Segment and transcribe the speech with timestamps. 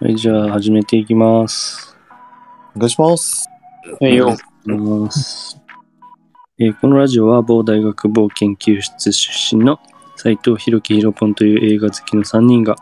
[0.00, 1.96] はい、じゃあ始めていきます。
[2.74, 3.48] お願いします。
[4.00, 4.36] はいよ。
[4.64, 5.60] ます。
[6.58, 9.78] えーこのラジオは某大学某研究室出身の
[10.16, 12.76] 斉藤弘樹ひろぽんという映画好きの3人が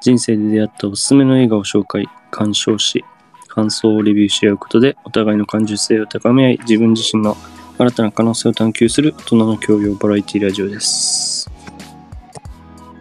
[0.00, 3.04] 人生で出会ったおすすめの映画を紹介、鑑賞し、
[3.48, 7.36] 感想をレビューし合うことでお互いの感受性を高め合い、自分自身の
[7.78, 11.57] 新たな可能性を探求する大人の教養バラエティラジオです。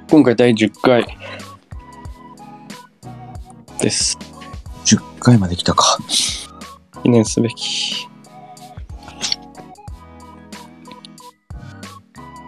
[0.09, 1.05] 今回第10回
[3.81, 4.17] です。
[4.85, 5.97] 10回まで来たか。
[7.03, 8.07] 記念すべき。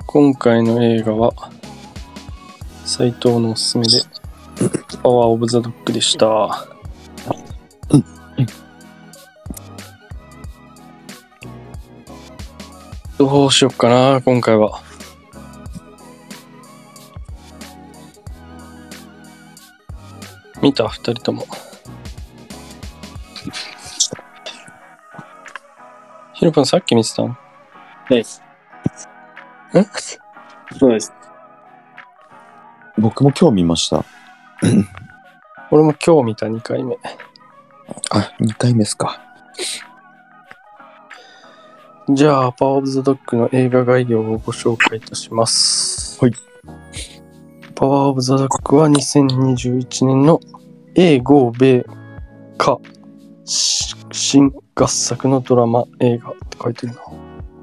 [0.08, 1.34] 今回の映画は、
[2.86, 4.04] 斎藤のおすすめで、
[5.04, 6.66] パワーオブザドッグでした。
[13.18, 14.82] どうしよっかな、今回は。
[20.62, 21.48] 見た、二人とも。
[26.34, 27.38] ヒロポンさっき見てたの
[28.10, 28.42] です。
[29.78, 31.14] んそうです。
[32.98, 34.04] 僕も今日見ました。
[35.72, 36.98] 俺も今日見た2回目。
[38.12, 39.22] あ、2回目ですか。
[42.10, 46.20] じゃあ、パワーオブザドッグの映画概要をご紹介いたします。
[46.24, 46.49] はい。
[47.80, 50.42] パワーオブザドッグは2021年の
[50.96, 51.86] A5 米
[52.58, 52.78] か
[53.46, 57.02] し新合作のドラマ映画って書いてるな。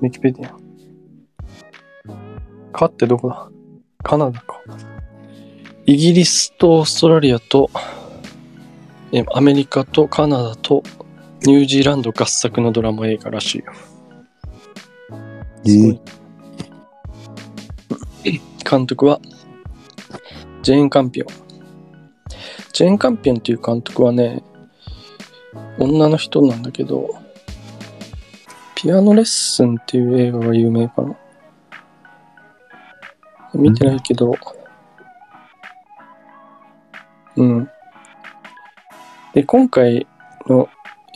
[0.01, 0.57] ウィキペディア。
[2.73, 3.51] かってどこだ？
[4.03, 4.63] カナダか。
[5.85, 7.69] イギリスとオーストラリアと
[9.13, 10.83] えアメリカとカナダと
[11.43, 13.67] ニュージーランド合作のドラマ映画らしいよ。
[15.67, 16.01] えすごい
[18.65, 19.21] 監督は
[20.67, 21.29] ジェーン・カンピオン。
[22.73, 24.43] ジェーン・カンピオンっていう監督はね、
[25.79, 27.09] 女の人なんだけど、
[28.75, 31.17] ピアノレッスンっていう映画が有名かな。
[33.55, 34.35] 見てないけど、
[37.37, 37.71] うん。
[39.35, 40.09] で、今回
[40.49, 40.69] の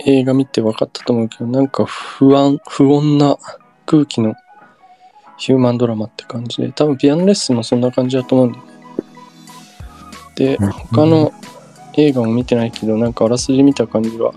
[0.07, 3.37] 映画見て分かったと思うけど、なんか不安、不穏な
[3.85, 4.37] 空気の
[5.39, 8.70] ヒューマンドラマって感じで、多分ピアノレッスンもそんな感じだと思うんだよね。
[10.41, 11.35] で、他の
[11.99, 14.33] 映画も見てないけど、なんかあらすじ見た感じは、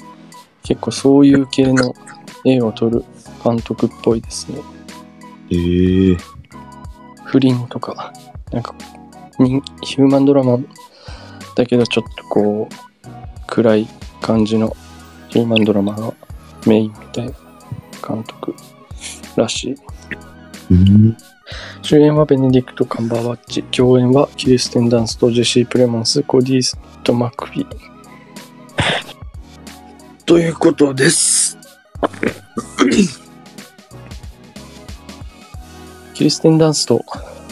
[0.62, 1.96] 結構そういう系の
[2.44, 3.06] 映画を撮る
[3.42, 4.60] 監督っぽいですね。
[5.50, 6.18] えー、
[7.24, 8.12] 不倫とか、
[8.52, 8.76] なんか、
[9.40, 10.60] 人ヒューマンドラマ
[11.56, 13.10] だけどちょっとこう、
[13.48, 13.88] 暗い
[14.22, 14.76] 感じの
[15.30, 16.14] ヒューマンドラマが
[16.68, 17.32] メインみたいな
[18.06, 18.54] 監督
[19.38, 19.76] らしい。
[20.70, 21.18] うん。
[21.82, 27.78] 主演はベネディクト・カンバーバッチ、共演はキリステン・ダンスとジェシー・プレモンス、コディ・スミット・マクフィー。
[30.26, 31.58] ということです。
[36.14, 37.04] キリステン・ダンスと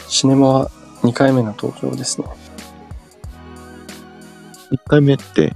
[0.08, 0.72] シネマは
[1.04, 2.28] 2回目の登場ですね。
[4.72, 5.54] 1回目って、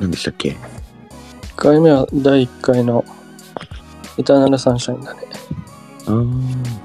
[0.00, 0.56] 何でしたっけ？1
[1.54, 3.04] 回目は第1回の
[4.18, 5.20] エターナル・サンシャインだね。
[6.06, 6.83] あー。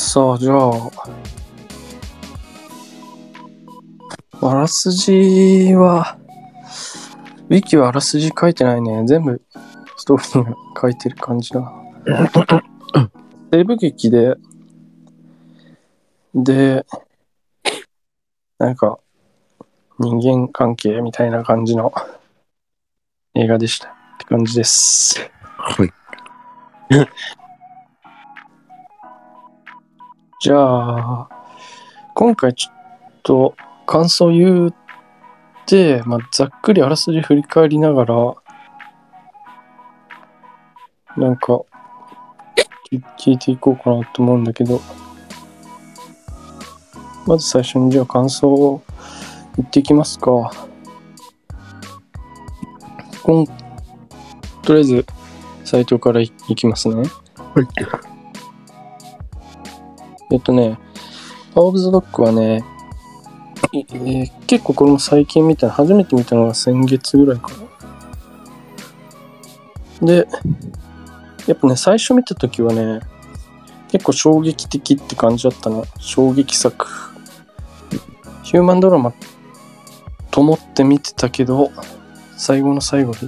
[0.00, 0.70] さあ、じゃあ、
[4.40, 6.16] あらすじは、
[7.50, 9.04] ウィキはあらすじ書いてないね。
[9.06, 9.42] 全部
[9.98, 11.72] ストーリーが書いてる感じだな。
[13.52, 14.36] 西部劇で、
[16.34, 16.86] で、
[18.58, 18.98] なんか、
[19.98, 21.92] 人間関係みたいな感じの
[23.34, 25.30] 映画でしたって感じです。
[25.58, 25.92] はい。
[30.40, 31.28] じゃあ、
[32.14, 34.74] 今回ちょっと感想言っ
[35.66, 38.14] て、まあ、ざっくりあらすじ振り返りながら、
[41.18, 41.60] なんか、
[43.18, 44.80] 聞いていこうかなと思うんだけど、
[47.26, 48.82] まず最初にじゃあ感想を
[49.58, 50.50] 言っていきますか。
[53.22, 53.46] こん
[54.62, 55.06] とりあえず、
[55.66, 57.02] サイトからいいきますね。
[57.36, 58.09] はい。
[60.30, 60.78] えっとね、
[61.54, 62.64] パワーオブザドッグはね、
[63.72, 67.50] えー結構これも最近見た初めて見たのが先月ぐらいか
[70.00, 70.06] な。
[70.06, 70.26] で、
[71.46, 73.00] やっぱね、最初見た時はね、
[73.90, 75.84] 結構衝撃的って感じだったの。
[75.98, 76.86] 衝撃作。
[78.42, 79.12] ヒューマンドラマ
[80.30, 81.70] と思って見てたけど、
[82.36, 83.20] 最後の最後で、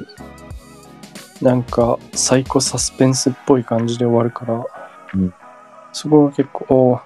[1.41, 4.65] なんかサイコサスペンスっぽい感じで終わるから、
[5.15, 5.35] うん
[5.93, 7.01] そこが結構、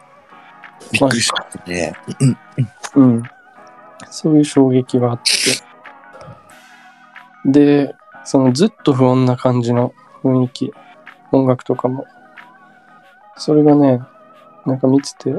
[0.93, 1.95] びっくりしたね。
[2.95, 3.23] うん。
[4.11, 5.33] そういう衝撃があって。
[7.51, 7.95] で、
[8.25, 10.73] そのずっと不穏な感じの雰囲気、
[11.33, 12.07] 音楽とかも、
[13.37, 14.01] それがね、
[14.65, 15.35] なんか見てて、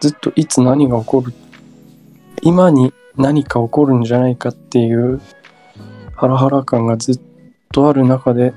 [0.00, 1.32] ずっといつ何が起こる、
[2.42, 5.20] 今に何か起こるんじゃないかっていう
[6.14, 7.20] ハラハラ感がずっ
[7.72, 8.52] とある中で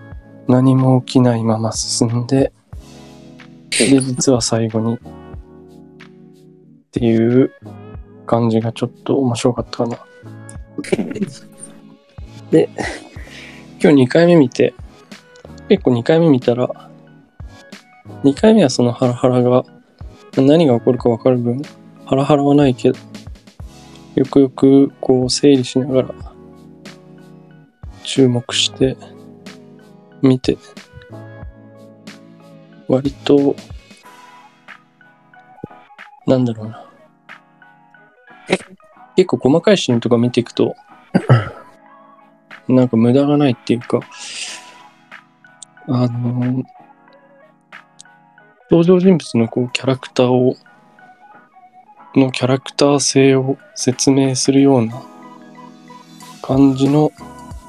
[0.48, 2.52] 何も起きないまま進んで、
[3.80, 5.00] で、実は最後にっ
[6.92, 7.52] ていう
[8.26, 10.00] 感じがちょっと面白かったかな。
[12.52, 12.70] で、
[13.82, 14.74] 今日2回目見て、
[15.70, 16.70] 結構2回目見たら、
[18.24, 19.66] 2回目はそのハラハラが、
[20.38, 21.62] 何が起こるか分かる分、
[22.06, 23.00] ハラハラはないけど、
[24.16, 26.14] よくよくこう整理しながら、
[28.04, 28.98] 注目して、
[30.22, 30.58] 見て、
[32.88, 33.56] 割と、
[36.26, 36.86] なんだろうな。
[39.16, 40.76] 結構細かいシーンとか見ていくと、
[42.68, 44.00] なんか無駄がないっていうか、
[45.88, 46.64] あの、
[48.72, 50.56] 登場人物のこうキャラクターを、
[52.16, 55.02] のキャラクター性を説明するような
[56.42, 57.12] 感じの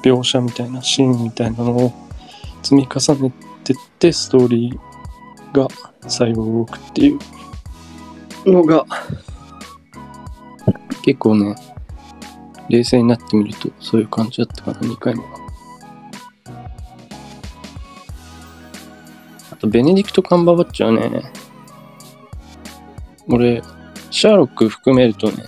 [0.03, 1.93] 描写みたいなシーンみたいなのを
[2.63, 3.31] 積み重ね
[3.63, 4.94] てってストーリー
[5.55, 5.67] が
[6.07, 7.19] 最後動くっていう。
[8.51, 8.85] のが。
[11.03, 11.55] 結構ね
[12.67, 14.79] 冷静になってみるとそういう感じだったかな。
[14.79, 15.29] 2回目は。
[19.51, 21.31] あとベネディクト・カンバーバッチはね
[23.27, 23.61] 俺
[24.11, 25.43] シャーロック含めるとね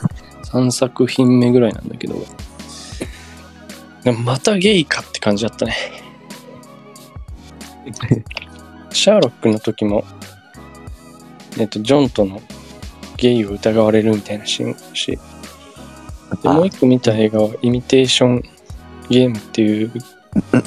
[0.45, 2.15] 3作品目ぐらいなんだけど。
[4.24, 5.75] またゲイかって感じだったね
[8.97, 10.03] シャーロックの時も
[11.59, 12.41] えっとジョンとの
[13.15, 15.19] ゲイを疑われるみたいなシーンし
[16.41, 18.44] でもう一個見た映画はイミテーション
[19.09, 19.91] ゲームっていう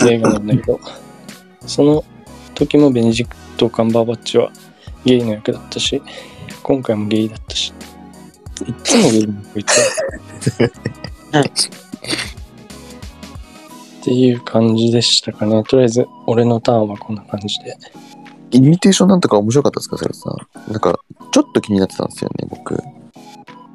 [0.09, 0.79] 映画なんだけど
[1.67, 2.05] その
[2.55, 4.53] 時もベネジクト・カンバーバッチは
[5.05, 6.01] ゲイの役だったし
[6.63, 7.73] 今回もゲイだったし。
[8.67, 9.79] いっつもゲイのこいつ
[11.33, 11.41] は
[14.01, 15.63] っていう感じでしたかね。
[15.65, 17.77] とりあえず俺のターンはこんな感じで
[18.51, 20.35] イミテーションなんとか面白かったですか、それさ。
[20.69, 20.99] なんか、
[21.31, 22.77] ちょっと気になってたんですよね、僕。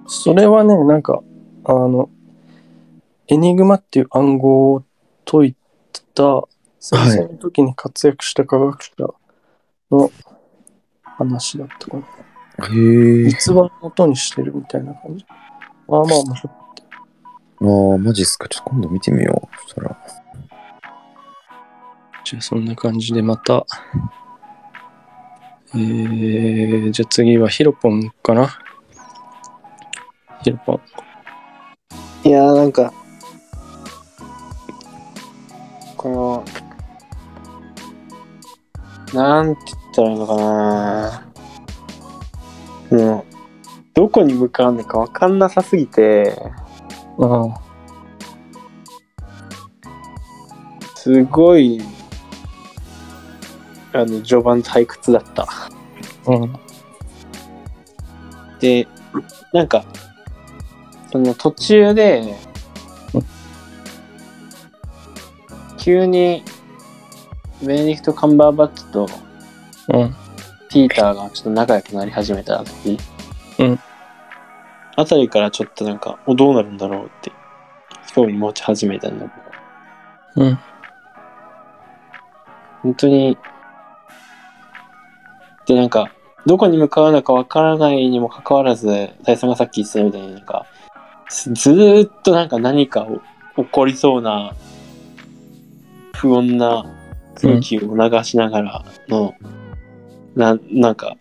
[0.08, 1.24] それはねなんか
[1.64, 2.12] あの
[3.28, 4.84] エニグマっていう暗号を
[5.26, 5.56] 解い
[6.14, 6.44] た
[6.80, 9.14] 戦争の時に活躍した科学者
[9.90, 10.12] の
[11.04, 13.30] 話だったかな、へえ。
[13.30, 15.26] 実話を元にしてるみたいな感じ
[15.88, 16.54] まあまあ面白い
[17.94, 18.48] ああ、マジっすか。
[18.48, 19.58] ちょっと今度見てみよう。
[19.64, 19.98] そしたら。
[22.26, 23.66] じゃあそんな感じでまた
[25.78, 28.48] えー、じゃあ次はヒロポンかな？
[30.42, 30.82] ヒロポン。
[32.24, 32.94] いやーなんか、
[35.98, 36.46] こ
[39.14, 41.28] の、なんて言ったらいいのかな
[42.92, 43.26] もう、
[43.94, 46.42] どこに向かうのかわかんなさすぎて、
[47.20, 47.62] ああ。
[50.96, 51.82] すごい、
[53.94, 55.48] あの、序盤退屈だった。
[56.28, 56.54] うん。
[58.60, 58.88] で、
[59.54, 59.86] なんか、
[61.12, 62.36] その途中で
[63.14, 63.22] うん、
[65.78, 66.44] 急に、
[67.62, 69.08] ベネディクト・カンバーバッチと
[69.90, 70.16] うん。
[70.70, 72.98] ピーターがちょっと仲良くなり始めた時、
[73.60, 73.80] うん。
[74.98, 77.32] あたりからちょっとなんか、おどうなるんだろうって、
[78.14, 79.30] 興味持ち始めたんだ
[80.36, 80.60] けど、うん。
[82.82, 83.38] 本当に、
[85.66, 86.12] で、なんか、
[86.46, 90.66] どこに向かうのかわからないにもかかわらず、大さんがさっき言ってたみたいになんか、
[91.30, 93.20] ずっとなんか何かを
[93.64, 94.54] 起こりそうな、
[96.14, 96.86] 不穏な
[97.42, 99.34] 空気を流しながらの、
[100.36, 101.16] な、なんか、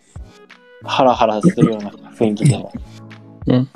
[0.83, 2.63] ハラハラするような雰囲気で、
[3.47, 3.69] うん。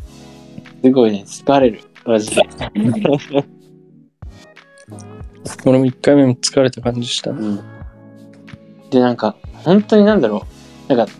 [0.83, 2.43] すごいね、疲れる、マジで。
[5.65, 7.31] 俺も1回目も疲れた感じした。
[7.33, 7.59] ねうん。
[8.91, 10.58] で、なんか、本当になんだろう。
[10.89, 11.13] なんか、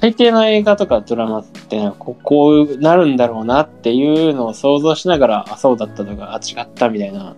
[0.00, 7.34] 大抵の映画とかドラマってなんかこう、こうなるんだろうなっていうのを想像しながら、あ、そうだったとか、あ、違ったみたいな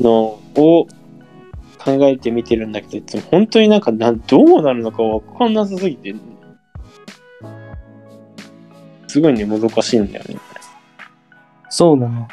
[0.00, 0.12] の
[0.56, 0.88] を
[1.78, 6.12] 考えて見てるんだけど、いつも本当になんかなん、どうなるのかわかんなさすぎて、
[9.06, 10.36] すごいね、もどかしいんだよね。
[11.68, 12.26] そうだね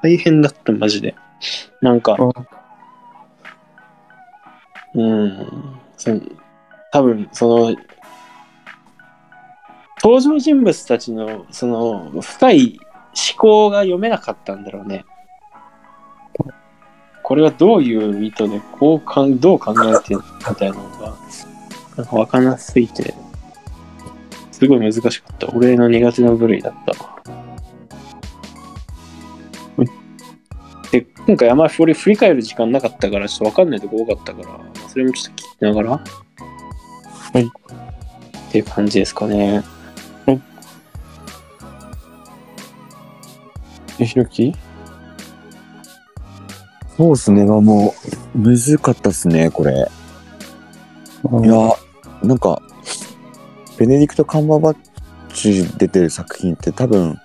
[0.00, 1.16] 大変だった、マジで。
[1.82, 2.16] なんか、
[4.94, 5.46] うんうん、
[5.96, 6.20] その
[6.92, 7.76] 多分その
[10.02, 15.04] 登場人物たちのその深い思考が読めなかったんだろうね。
[17.22, 21.14] これはどういう意図でこうかんどう考えてるみたいなのが
[21.96, 23.14] なんか分かんなすぎて
[24.50, 25.48] すごい難しかった。
[25.54, 26.94] 俺の苦手な部類だった。
[30.90, 36.02] で、今回あんまり振り振り返る時間なかったから、ちょっと分かんないとこ多かったから、それもちょっと聞きながら。
[37.38, 37.46] はい。
[38.48, 39.62] っていう感じですかね。
[44.00, 44.54] え、ひろき？
[46.96, 47.44] そうっすね。
[47.44, 47.94] まあも
[48.34, 49.72] う、むずかったっすね、これ。
[49.72, 51.72] いや、
[52.22, 52.62] なんか、
[53.76, 54.76] ベネディクト・カンバーバッ
[55.34, 57.20] チ出てる作品って多分、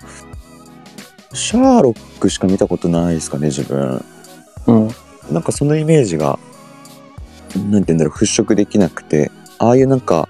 [1.34, 4.03] シャーロックしか見たことないですかね、自分。
[4.67, 4.89] うん。
[5.32, 6.39] なんかそのイメージが、
[7.55, 9.32] なんて言うんだろう、払拭できなくて、
[9.63, 10.27] ああいうなんか、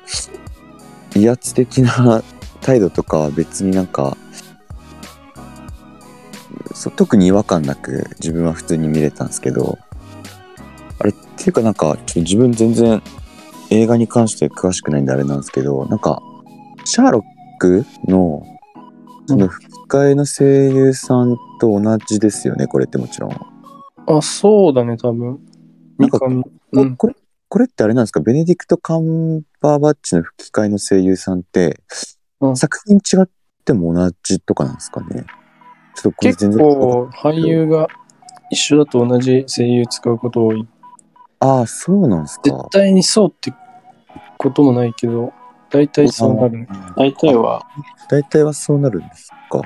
[1.16, 2.22] 威圧的な
[2.62, 4.16] 態度とかは別になんか、
[6.76, 9.80] そ特に違和感なく自分は普通に見れたんですけど、
[11.00, 13.02] あれっていうかなんか、ちょっと自分全然
[13.72, 16.22] 映画に関して詳しくないんであれなんですけど、なんか、
[16.86, 17.24] シャーロッ
[17.58, 18.46] クの、
[19.26, 23.32] その吹き替えの声優さんと同じですよね、これってもちろん。
[24.06, 25.40] あ、そうだね、多分。
[25.98, 26.20] なんか
[26.74, 26.96] うん。
[26.96, 27.16] これ、
[27.54, 28.20] これってあれなんですか？
[28.20, 31.84] ベネディクト・カンバーバッチの吹き替えの声優さんって、
[32.42, 33.30] うん作品違っ
[33.64, 35.24] ても同じとかなんですかね？
[35.94, 36.60] ちょっとこれ結全然。
[36.60, 37.88] 構、俳優が
[38.50, 40.68] 一緒だと同じ声優使うこと多い。
[41.42, 42.68] ああ、そうなんです絶か。
[42.72, 43.54] 対にそうって
[44.40, 45.32] こともないけど、
[45.70, 46.68] 大体そうなる。
[46.98, 47.68] 大体は、
[48.10, 49.62] 大体はそうなるんですか？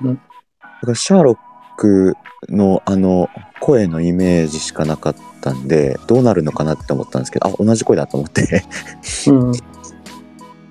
[0.00, 1.36] うんだからシャーロッ
[1.76, 2.14] ク
[2.48, 3.28] のあの
[3.60, 5.20] 声のイメージしかなかった
[5.52, 8.64] んで、どうなるのかなって思ったんですけど、あ、同じ声だと思って。
[9.28, 9.52] うん。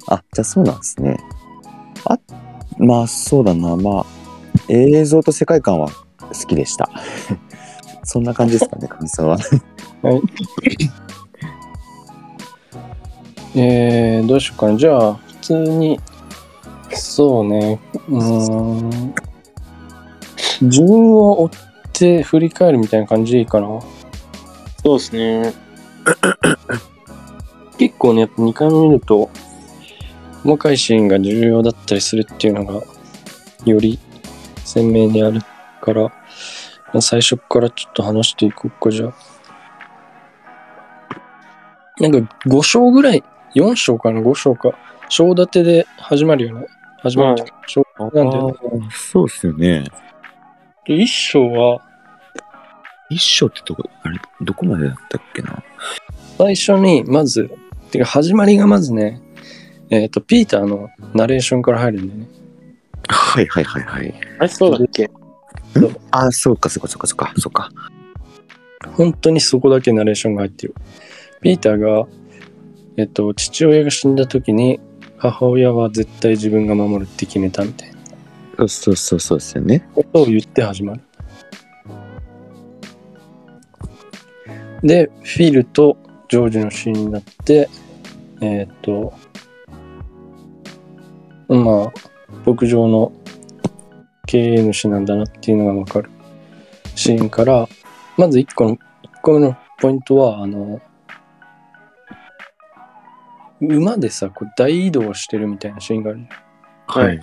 [0.07, 1.17] あ、じゃあそうなんですね。
[2.05, 2.17] あ、
[2.77, 3.75] まあそうだな。
[3.75, 4.05] まあ、
[4.69, 5.93] 映像と世界観は好
[6.47, 6.89] きでした。
[8.03, 9.37] そんな感じですかね、感想は。
[13.55, 14.77] えー、どうしようかな。
[14.77, 15.99] じゃあ、普通に、
[16.91, 19.13] そうね、うーん、
[20.69, 21.49] 順を追っ
[21.93, 23.79] て振り返るみたいな感じでいいかな。
[24.83, 25.53] そうですね。
[27.77, 29.29] 結構ね、やっぱ2回目見ると、
[30.43, 32.81] 細かいシーンが重要だったりするっていうのが、
[33.65, 33.97] より
[34.65, 35.39] 鮮明にある
[35.81, 36.11] から、ま
[36.95, 39.13] あ最初からちょっと話していこうか、じゃあ。
[41.99, 43.23] なんか5章ぐらい、
[43.55, 44.71] 4章かな、5章か。
[45.07, 46.67] 章立てで始まるよね。
[47.01, 48.55] 始まる章なんだよね。
[48.91, 49.85] そうですよね。
[50.85, 51.81] で、1章は、
[53.13, 55.63] 一章ってどこ、あれ、どこまでだったっけな？
[56.37, 57.49] 最初に、まず、
[57.91, 59.21] てか始まりがまずね、
[59.89, 62.27] えっ、と、ピーターのナレーションから入るんだよね。
[63.07, 64.13] はいはいはいはい。
[64.39, 65.09] あれ、そうだっけ？
[66.11, 67.69] あ、そうかそうかそうかそうか、そうか。
[68.95, 70.75] 本当にそこだけナレーションが入ってる。
[71.41, 72.07] ピーターが、
[72.97, 74.79] えっと、父親が死んだ時に、
[75.17, 77.95] 母親は絶対自分が守るって決めたみたいな
[78.57, 79.87] そうそうそうそうですよね。
[79.95, 81.01] ことを言って始まる。
[84.83, 85.97] で、フィルと
[86.27, 87.69] ジョージのシーンになって、
[88.41, 89.13] えっと、
[91.47, 91.93] まあ、
[92.45, 93.13] 牧場の
[94.25, 96.09] 経営主なんだなっていうのがわかる
[96.95, 97.67] シーンから、
[98.17, 100.81] まず1個の、一個目のポイントは、あの、
[103.61, 107.21] 馬でさ、こう大移動してるみたいなシーンがあるじゃんはい。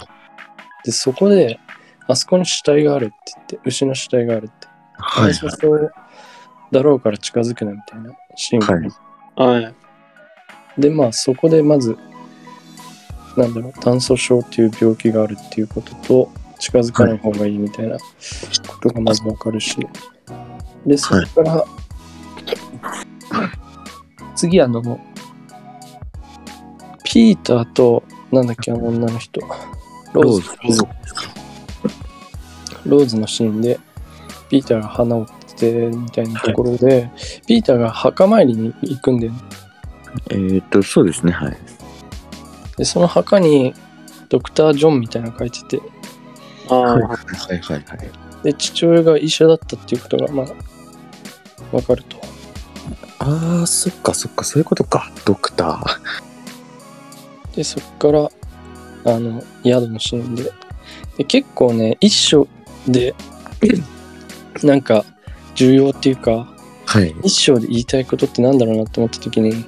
[0.84, 1.60] で、そこで、
[2.06, 4.68] あそこに死体があるって言って、牛の死体があるって。
[4.96, 5.34] はい。
[5.34, 5.92] 最初そう
[6.70, 8.92] だろうから近づくなみたいなシーンがある、
[9.36, 9.74] はい。
[10.80, 11.96] で、まあそこでまず、
[13.36, 18.04] なんだろう、炭素症っていう病気があるっていうことと、近づかない方がいいみたいなこ
[18.82, 19.76] とがまずわかるし。
[20.86, 21.64] で、そこから、
[24.36, 25.00] 次あの、
[27.04, 29.40] ピーターと、なんだっけ、あの女の人。
[30.12, 30.84] ローズ。
[32.86, 33.78] ローズのシーンで、
[34.48, 35.26] ピーターが花をっ
[35.60, 37.10] てみたいなところで、
[37.46, 39.38] ピーターが墓参りに行くんだよね。
[40.30, 41.56] えーっと、そうですね、はい。
[42.76, 43.74] で、その墓に、
[44.28, 45.82] ドクター・ジョンみたいなの書いてて、
[46.68, 47.14] ああ、はいは
[47.54, 47.84] いはい。
[48.44, 50.46] で、父親が医者だったっていうことが、まあ、
[51.76, 52.16] わかると。
[53.18, 55.10] ああ、そっかそっか、そういうことか。
[55.24, 57.56] ドクター。
[57.56, 58.30] で、そっから、
[59.04, 60.44] あの、宿のシーンで。
[61.18, 62.48] で結構ね、一章
[62.86, 63.14] で、
[64.62, 65.04] なんか、
[65.54, 66.52] 重要っていうか、
[66.86, 67.14] はい。
[67.22, 69.64] 一章で言いたいことってなんだろうなって思った時に、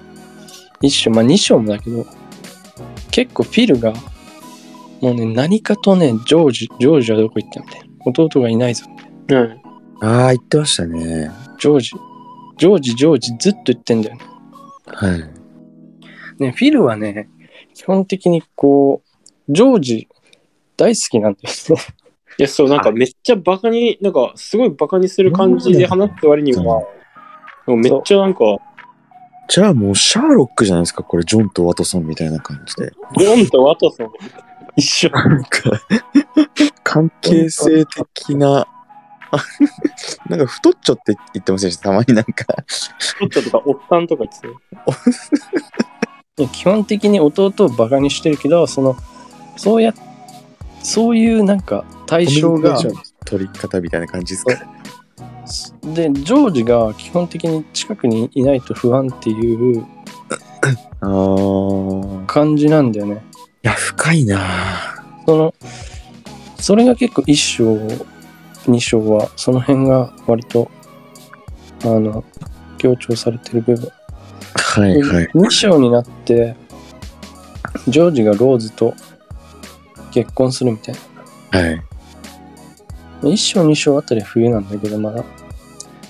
[0.80, 2.06] 一章、まあ二章もだけど、
[3.10, 3.92] 結構フィルが、
[5.00, 7.86] もうね、何かとね、ジョージ、ジョージはどこ行ったみたいな。
[8.04, 8.86] 弟がいないぞ。
[9.28, 9.62] うん。
[10.00, 11.30] ああ、言ってましたね。
[11.58, 11.90] ジョージ、
[12.58, 14.22] ジョージ、ジョージずっと言ってんだよね。
[14.86, 15.20] はい。
[16.42, 17.28] ね、フィルはね、
[17.74, 19.02] 基本的にこ
[19.48, 20.08] う、ジョージ
[20.76, 21.78] 大好きなんですね。
[22.38, 26.82] いや、そう、なんかめっちゃバカに、なんかすごいバカにする感じで話す割には、
[27.66, 28.40] めっちゃなんか、
[29.48, 32.92] じゃあもうシャーロックじゃないですか、これ、ジョンとワトソンみたいな感じで。
[33.18, 34.10] ジョンとワトソン
[34.76, 35.10] 一緒。
[35.10, 35.70] なんか、
[36.82, 38.66] 関係性的な、
[40.28, 42.46] なんか太っちょって言ってませんでした、たまになんか。
[42.66, 44.48] ちょっととか、おっさんとか言って
[46.46, 48.96] た基本的に弟をバカにしてるけど、その、
[49.56, 49.92] そうや、
[50.82, 52.78] そういうなんか対象が、
[53.24, 54.52] 取り方みたいな感じですか？
[55.94, 59.84] で、ジョージが基本的に近くにいないと不安っていう
[62.26, 63.24] 感じなんだよね。
[63.62, 64.38] や、深いな
[65.26, 65.54] その、
[66.58, 67.78] それが結構一章、
[68.66, 70.70] 二章は、その辺が割と、
[71.84, 72.24] あの、
[72.78, 73.88] 強調されてる部分。
[74.54, 75.26] はいはい。
[75.34, 76.56] 2章になって、
[77.88, 78.94] ジョージがローズと
[80.12, 80.94] 結婚するみたい
[81.52, 81.60] な。
[81.60, 81.82] はい。
[83.22, 85.24] 1章2章あたりは冬なんだけど、まだ。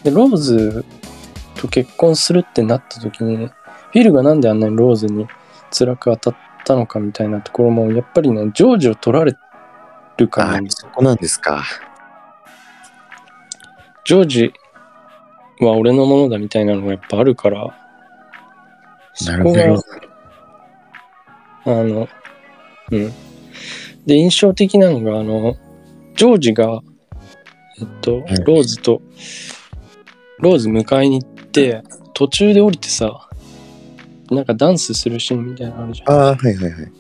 [0.03, 0.85] で、ローズ
[1.55, 5.27] と結婚するってなった時に、フィルがなんであんなにローズに
[5.71, 9.37] 辛く当たったのかみたいなところも、やっぱりね、ジョージを取られ
[10.17, 11.65] るからそこなんですか。
[14.05, 14.53] ジョージ
[15.61, 17.79] は俺のものだみたいなのがやっぱあるから、
[19.15, 19.83] そこが、なるほ
[21.65, 21.81] ど。
[21.81, 22.09] あの、
[22.91, 23.13] うん。
[24.07, 25.55] で、印象的なのが、あの、
[26.17, 26.83] ジョージが、
[27.83, 29.03] えっと、いローズと、
[30.39, 31.83] ローズ迎えに行って、
[32.15, 33.29] 途中で降りてさ、
[34.31, 36.17] なんかダンスするシーンみたいなのあるじゃん。
[36.17, 36.93] ああ、はいはいはい。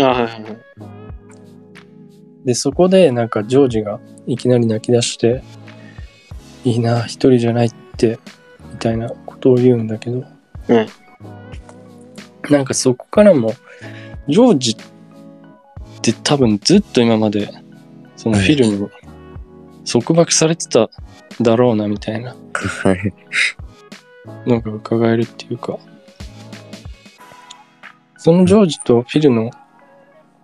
[0.00, 0.58] あはいはいはい。
[2.44, 5.42] で、そこでなんかジョージがいきなり泣き出して、
[6.64, 8.18] いいな、一人じゃないって、
[8.72, 10.24] みたいなことを言うんだけど、
[10.68, 10.86] うん
[12.50, 13.52] なんかそこからも、
[14.28, 17.50] ジョージって多分ずっと今まで、
[18.16, 18.88] そのフィルに
[19.90, 20.90] 束縛されてた
[21.40, 22.36] だろうな、みたいな
[22.82, 23.14] はい。
[24.46, 25.78] のが伺えるっていうか、
[28.18, 29.50] そのジョージとフィルの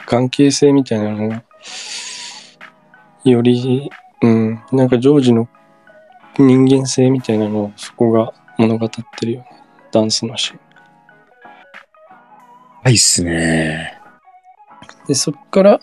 [0.06, 1.44] 関係性みたいなのが、
[3.24, 3.90] より、
[4.22, 5.48] うん、なんかジョージの
[6.38, 9.46] 人間性みたいなのをそこが物語ってるよね。
[9.92, 10.60] ダンスのシーン。
[12.82, 13.98] はいっすね。
[15.06, 15.80] で、そっから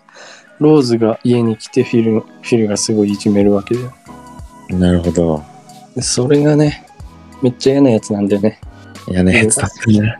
[0.62, 3.94] ローズが家に来てフィル、フィルがすごいいじめるわけだよ。
[4.70, 5.44] なるほど。
[5.96, 6.86] でそれがね、
[7.42, 8.62] めっちゃ嫌なやつなんだよね。
[9.08, 10.20] 嫌なやつだったね。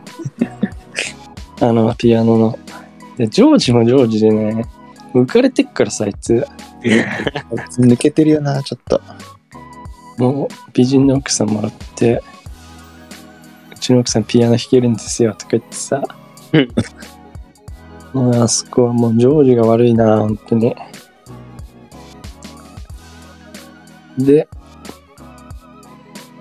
[1.62, 2.58] あの、ピアノの。
[3.16, 4.64] で、ジョージもジョージでね、
[5.14, 6.44] 浮かれてっからさ、あいつ。
[7.78, 9.00] 抜けてるよな、ちょっと。
[10.18, 12.20] もう美人の奥さんもらって、
[13.72, 16.02] うちの奥さんピアノ弾けるんですよとか言ってさ
[18.14, 20.76] あそこはもうジョージが悪いな、本当に。
[24.18, 24.46] で、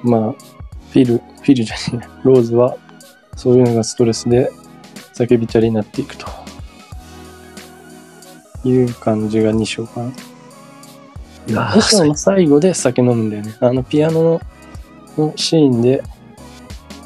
[0.03, 2.75] まあ、フィル、フィルじゃねえやローズは
[3.37, 4.51] そういうのがストレスで
[5.13, 6.27] 叫びたりになっていくと
[8.65, 10.11] いう感じが2章かな。
[11.47, 13.55] いや2章の最後で酒飲むんだよね。
[13.61, 14.41] あのピアノ
[15.17, 16.03] のシーンで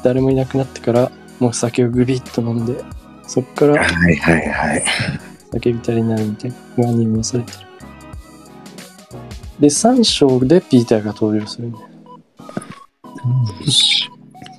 [0.02, 2.84] 誰もいなくなってからもう酒をグビッと飲んで
[3.26, 4.84] そっからはいはいはい。
[5.52, 7.58] 叫びたりになるみたいなのが匂わされてる。
[9.60, 11.88] で、3章でピーターが登場するんだよ。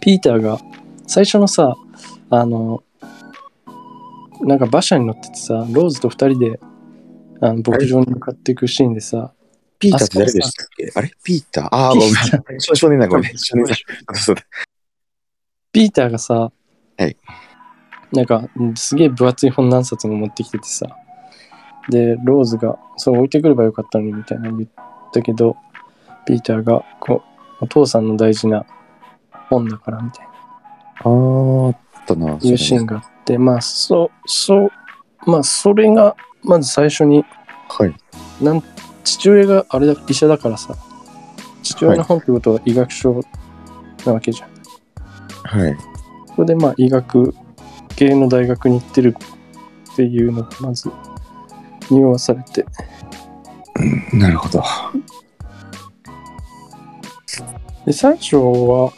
[0.02, 0.60] ピーターが
[1.06, 1.76] 最初のさ、
[2.30, 2.84] あの、
[4.42, 6.60] なんか馬車に乗っててさ、ローズと2人で
[7.42, 9.34] あの牧場に向かっていくシーンでさ、
[9.80, 10.92] ピーターって誰でしたっけ？
[10.96, 11.12] あれ？
[11.24, 11.66] ピーター？
[11.72, 12.08] ああ、 ごめ
[12.58, 12.60] ん。
[12.60, 13.32] 少少年だ、ごめん。
[15.72, 16.34] ピーターがさ、
[16.98, 17.16] はい
[18.12, 20.88] なんかすげえ分厚い本何冊も持ってきててさ
[21.90, 24.70] でローズが「それ置いてくればよかったのに」みたいなの言っ
[25.14, 25.58] たけど
[26.26, 27.22] ピーターがこ
[27.62, 28.66] う「お父さんの大事な
[29.50, 30.28] 本だから」みたい
[31.00, 32.26] あーあったな。
[32.28, 34.72] ないうシーンがあってまあそうそう
[35.26, 37.26] まあそれがまず最初に
[37.70, 37.96] はい。
[38.42, 38.64] なん
[39.04, 40.76] 父親があれだ医者だからさ
[41.64, 43.22] 父親の本ってことは医学書
[44.06, 44.50] なわけじゃん
[45.44, 45.78] はい。
[46.36, 47.34] それでまあ医学
[47.98, 49.18] 系の大学に行ってる
[49.94, 50.90] っていうのがまず
[51.90, 52.66] 匂わされて
[54.14, 54.64] なるほど。
[57.86, 58.94] で最初は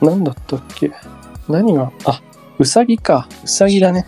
[0.00, 0.92] 何だったっけ？
[1.48, 1.92] 何が？
[2.04, 2.22] あ
[2.58, 4.06] ウサギかウサギだね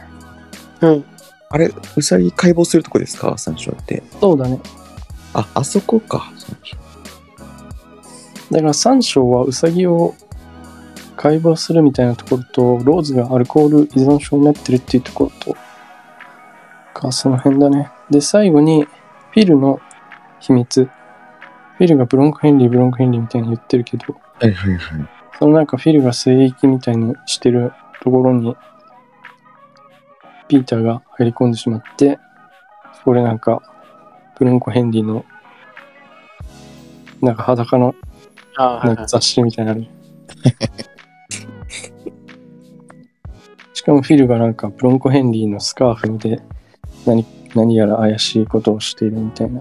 [0.80, 1.04] うん。
[1.50, 3.38] あれ、ウサギ解剖するとこですか？
[3.38, 4.02] 山椒って。
[4.20, 4.60] そうだね。
[5.32, 6.32] あ、あそこか。
[6.36, 6.76] 山椒
[8.50, 10.14] だから三章はウサギを
[11.24, 15.56] 解剖するみたいなところと、ローズがアルコール依存症になってるっていうところと、
[16.92, 17.90] か、その辺だね。
[18.10, 19.80] で、最後に、フィルの
[20.38, 20.84] 秘密。
[20.84, 25.08] フィルがブロンクヘンリー、ブロンクヘンリーみたいに言ってるけど、はいはいはい。
[25.38, 28.54] そのなんかフィルが聖域みたいにしてるところに、
[30.48, 32.18] ピーターが入り込んでしまって、
[32.98, 33.62] そこでなんか、
[34.38, 35.24] ブロンコ・ヘンリーの、
[37.22, 37.94] なんか裸の
[38.58, 40.93] ないんか雑誌みたいなのある。
[43.84, 46.40] しかもフィルがなんかブロンコ・ヘンリーのスカーフで
[47.04, 49.60] 何何やら怪しいことをしているみたいな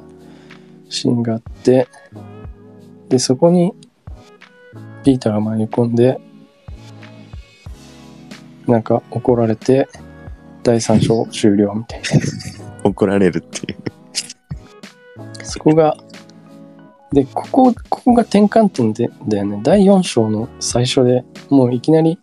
[0.88, 1.90] シーンがあって
[3.10, 3.74] でそこに
[5.04, 6.22] ピーターが迷い込んで
[8.66, 9.90] なんか怒られて
[10.64, 12.08] 第3章終了みたいな
[12.90, 13.78] 怒られるっていう。
[15.44, 15.98] そこが
[17.12, 22.23] でここここが転換点でだよね第4章の最初でもういきなりフ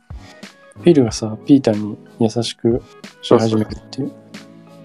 [0.84, 2.82] ィルがさピーターに優しく
[3.22, 4.12] し始めるっていう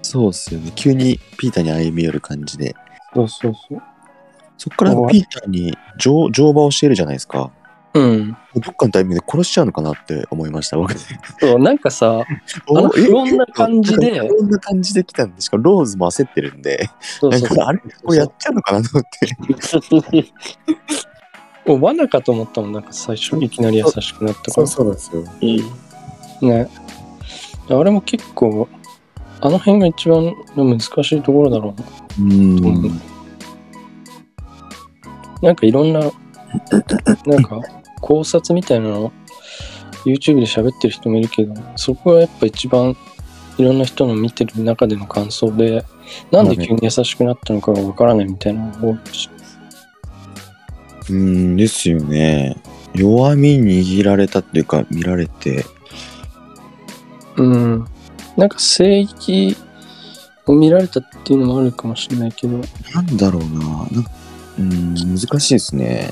[0.01, 0.71] そうっすよね。
[0.75, 2.75] 急にピーターに歩み寄る感じで。
[3.13, 3.81] そうそうそう
[4.57, 7.51] そっからピーターに乗乗馬を教えるじゃないですか。
[7.93, 10.93] うんどっかのタイミングで殺しちゃうのかなって思いました、僕。
[10.97, 12.25] そうなんかさ あ
[12.73, 20.31] の不穏な感じで不穏な感じで来たんで、しかもローズも焦ってるんで、そうそうなんかあれこれやっちゃうのかなと思って。
[21.71, 25.21] もう罠かと思ったもんなんか最初いきなり優しくなったからそうなんですよ。
[25.21, 25.84] うん。
[26.41, 26.67] ね
[27.69, 28.67] あれも結構
[29.41, 30.85] あの辺が一番難し
[31.17, 31.87] いところだろうな
[32.19, 33.01] うん。
[35.41, 37.61] なんかいろんな、なんか
[38.01, 39.11] 考察みたいなの
[40.05, 42.95] YouTube で喋ってる人もいるけど、そこがやっぱ一番
[43.57, 45.83] いろんな人の見てる中での感想で、
[46.31, 49.29] なんで急に優しくなったのかがわからないみたいなのが多いし。
[51.09, 52.57] うんですよね。
[52.93, 55.65] 弱み握られたっていうか、見られて。
[57.37, 57.85] うん。
[58.37, 59.55] なんか聖域
[60.45, 62.59] を見られたっていうのもあるかもしれないけど、
[62.93, 63.59] なんだろうな。
[63.91, 64.05] なん
[64.57, 66.11] うん、難しいですね。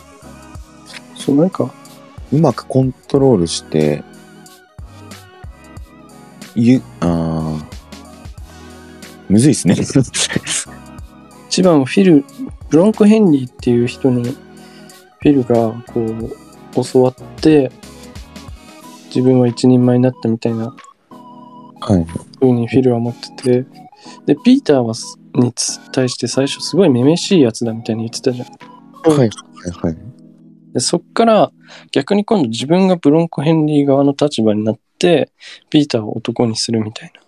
[1.15, 1.71] そうなんか、
[2.31, 4.03] うまくコントロールして、
[6.55, 7.73] ゆ、あー
[9.29, 9.75] むずいですね。
[11.47, 12.25] 一番はフィル、
[12.69, 17.71] ブロンコ・ヘンリーっていう人に、フィルがこう、教わって、
[19.07, 20.75] 自分は一人前になったみたいな
[21.85, 22.05] はい。
[22.39, 23.65] ふうにフィルは思ってて、
[24.25, 28.47] で、ピーターはすにつ対して最初すごいめめしいやつだみたいに言ってたじゃん。
[28.47, 29.17] はい。
[29.17, 29.29] はい。
[29.29, 29.97] はい。
[30.73, 31.51] で、そっから
[31.91, 35.31] 逆に今度自分がブロンコ・ヘンリー側の立場になって、
[35.69, 37.21] ピーターを男にするみたいな。
[37.21, 37.23] っ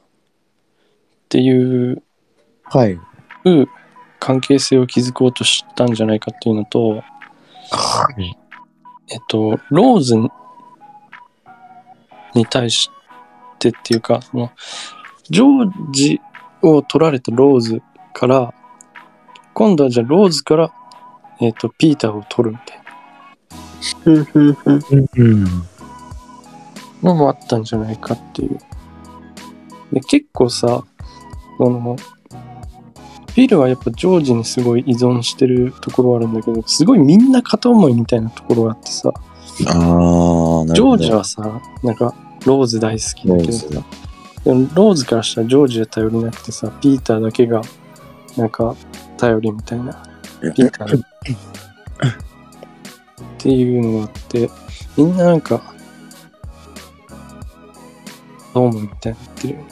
[1.27, 2.03] ていう
[2.63, 2.99] はい。
[4.19, 7.03] 関係性を築こうとしたんじゃないかっていうのと、
[7.71, 8.35] はい。
[9.09, 10.15] えっと、ローズ
[12.33, 12.89] に対し
[13.57, 14.51] てっていうか、その
[15.29, 16.21] ジョージ
[16.61, 17.81] を取られたローズ
[18.13, 18.53] から、
[19.53, 20.73] 今度はじゃあローズから、
[21.41, 22.85] えっと、ピーターを取るみたいな。
[27.03, 28.57] のもあったんじゃないかっていう。
[29.93, 30.83] で、結構さ、
[31.57, 31.95] その、
[33.35, 39.21] フィルはやっぱジョージにすごい依存してるところはあるんだけど、すごいみんな片思いみたいなところがあってさ、あ
[39.59, 40.97] ジョー。
[40.97, 42.13] ジはさ、なんか、
[42.45, 43.69] ローズ大好きだけどローズ
[44.45, 47.62] でもローズからしたらジョージは頼りなくてさ、ピーターだけが、
[48.38, 48.75] なんか、
[49.17, 50.03] 頼りみたいな。
[50.55, 51.03] ピーターっ
[53.39, 54.49] ていうのがあって、
[54.95, 55.73] みんななんか、
[58.53, 59.65] ドームみたいになってるよね。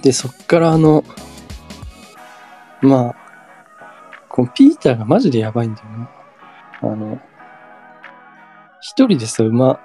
[0.00, 1.04] で、そっからあの、
[2.80, 3.16] まあ、
[4.30, 6.10] このピーターがマジでやばいんだよな。
[6.80, 7.20] あの、
[8.86, 9.80] 一人でさ、馬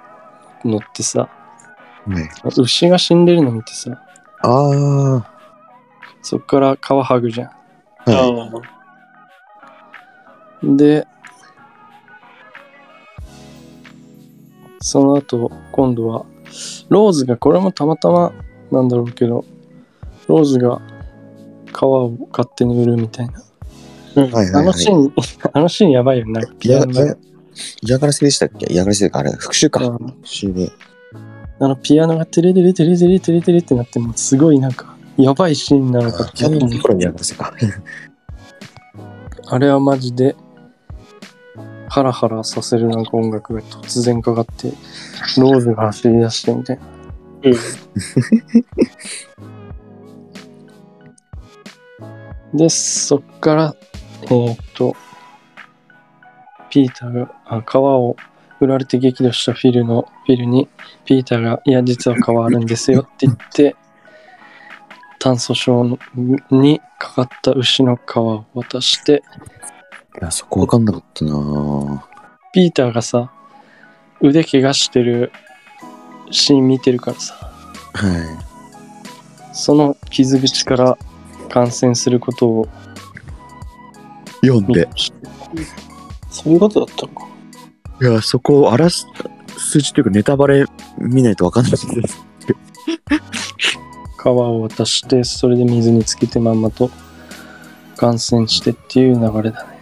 [0.64, 1.28] 乗ってさ、
[2.06, 2.30] ね。
[2.56, 4.00] 牛が死んでるの見てさ、
[4.42, 5.24] あー。
[6.22, 7.50] そっから皮剥ぐじゃ
[8.06, 8.62] はい。
[10.62, 10.76] あん。
[10.76, 11.08] で、
[14.80, 16.24] その後、今度は、
[16.88, 18.32] ローズが、これもたまたま
[18.70, 19.44] なんだろうけど、
[20.28, 20.80] ローズが
[21.76, 23.42] 皮を勝手に売るみたいな。
[24.14, 24.62] うんはいはいはい。
[24.62, 25.12] あのシーン、
[25.54, 26.40] あのシーンやばいよね。
[26.60, 27.16] ピアノが
[27.82, 28.66] 嫌がらせでしたっけ？
[28.72, 29.84] 嫌がらせか、あれ、復讐か。
[29.86, 30.12] うん復
[30.46, 30.70] 讐で。
[31.60, 37.54] あのピアノがテレテレテレテレテレテレってなってもうすごいなんかやばいシーンなのかピアノのところに嫌がらせか。
[39.46, 40.34] あれはマジで
[41.88, 44.72] ハラハラさせるなんか音楽が突然かかって
[45.38, 46.82] ローズが走り出してみたいな
[47.44, 47.50] う
[52.54, 52.58] ん。
[52.58, 53.76] で、そっから、
[54.24, 54.96] えーっと、
[56.72, 58.16] ピーターが、あ皮を
[58.58, 60.70] 売られて激怒したフィルの、フィルに、
[61.04, 63.76] ピーターが、いや、実は皮あるんですよって言って、
[65.18, 65.98] 炭素症
[66.50, 69.22] にかかった牛の皮を渡して、
[70.18, 72.00] いや、そこわかんなかったなぁ
[72.54, 73.30] ピーターがさ、
[74.22, 75.30] 腕怪我してる
[76.30, 78.42] シーン見てるからさ、は
[79.52, 80.96] その傷口から
[81.50, 82.68] 感染することを
[84.42, 84.46] い。
[84.46, 84.88] 読ん見で。
[86.32, 87.28] そういうことだったのか。
[88.00, 89.06] いや、そこを荒らす、
[89.58, 90.64] 数値というかネタバレ
[90.98, 91.86] 見ないとわかんないです。
[94.20, 96.90] 皮を渡して、それで水につけてまんまと
[97.96, 99.72] 感染してっていう流れだね。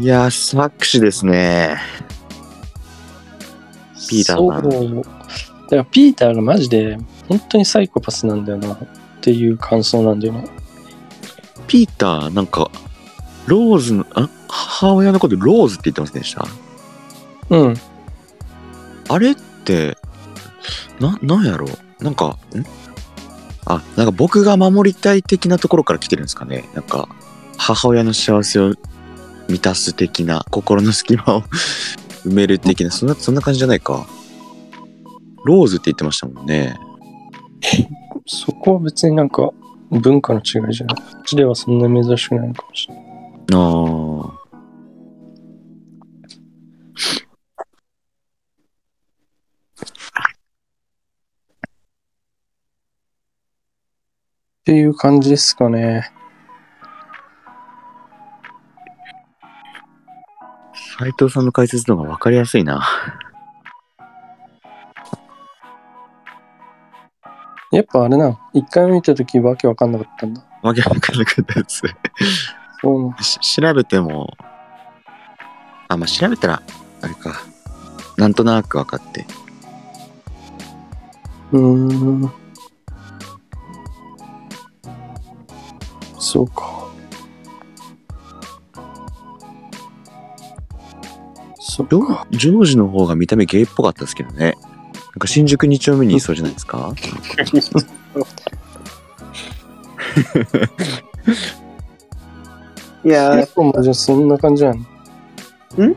[0.00, 1.76] いやー、作詞ですね。
[4.08, 5.02] ピーターがそう。
[5.02, 6.96] だからピーターがマジで
[7.28, 8.78] 本当にサイコパスなんだよなっ
[9.20, 10.44] ていう感想なんだよな。
[11.68, 12.70] ピーター、なんか、
[13.46, 16.46] ローズの、あ母親のことローズって言ってませんでした？
[17.50, 17.74] うん。
[19.08, 19.96] あれって、
[20.98, 21.66] な、なんやろ？
[22.00, 22.64] うなんか、ん？
[23.66, 26.64] あ、なんか僕が守りたい的なところから来てるんですかね？
[26.74, 27.08] なんか、
[27.58, 28.74] 母親の幸せを
[29.48, 31.42] 満たす的な、心の隙間を
[32.24, 34.06] 埋める的な、そんな、そんな感じじゃないか。
[35.44, 36.76] ローズって言ってましたもんね。
[38.26, 39.50] そこは別になんか
[39.90, 40.96] 文化の違いじゃない。
[40.96, 43.04] こっちではそんな珍しくないのかもしれない。
[43.52, 44.38] あー。
[54.68, 56.12] っていう感じですかね。
[60.98, 62.86] 斉藤さんの解説の方が分かりやすいな。
[67.70, 70.42] やっぱあれな、一回見たときわけわかんなかったんだ。
[70.62, 71.82] わけわかんなかったです。
[72.80, 74.36] そう調べても、
[75.88, 76.62] あ、まあ、調べたら、
[77.02, 77.40] あれか。
[78.16, 79.26] なんとなく分かって。
[81.52, 82.32] うーん。
[86.18, 86.88] そうか。
[91.58, 92.26] そっジョか。
[92.30, 94.57] ジョージの方が見た目ゲイっぽかったですけどね。
[95.18, 96.92] なんか新宿2丁目にいそうじゃないですか？
[103.04, 105.96] いやヒロポもじゃあそんな感じなのん？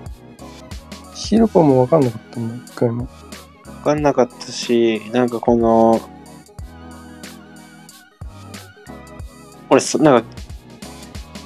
[1.13, 3.03] ヒロポもわかんなかったんだ、一回も。
[3.67, 6.01] わかんなかったし、なんかこの、
[9.69, 10.27] 俺そ、なんか、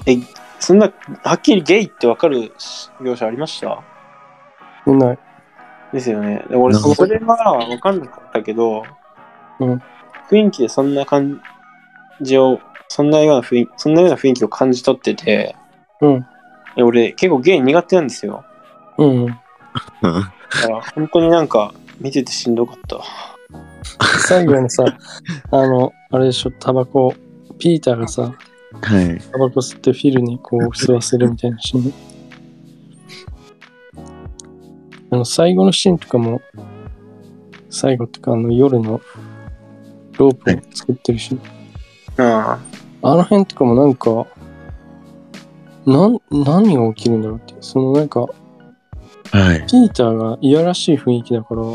[0.06, 0.18] え、
[0.62, 2.54] そんな、はっきりゲイってわかる
[3.02, 3.84] 描写ありました？
[4.86, 5.20] 見ない。
[5.96, 6.44] ですよね。
[6.50, 8.84] で俺、それはわかんなかったけど、
[9.60, 9.82] うん
[10.30, 11.42] 雰囲気でそんな感
[12.20, 15.56] じを、そんなような雰囲気、そんなような雰囲気を感じ取ってて、
[16.02, 16.26] うん。
[16.78, 18.44] え俺、結構ゲイ苦手なんですよ。
[18.98, 19.26] うん。
[19.28, 19.36] だ
[20.02, 23.00] から、本当になんか、見ててしんどかった。
[24.20, 24.86] 最後のさ、
[25.52, 27.14] あの、あれでしょ、タバコ、
[27.60, 28.34] ピーターがさ、
[28.82, 29.20] はい。
[29.32, 31.94] タバコ吸ってフィルにこう吸わせるみたいなシーン。
[35.16, 36.42] あの、最後のシーンとかも、
[37.70, 39.00] 最後ってか、あの、夜の
[40.18, 41.40] ロープを作ってるし、
[42.18, 42.60] あ
[43.02, 44.28] あの辺とかもなんか、
[45.86, 48.28] なん、何が起きるんだろうってそのなんか、は
[49.56, 49.66] い。
[49.68, 51.68] ピーターがいやらしい雰囲気だから、い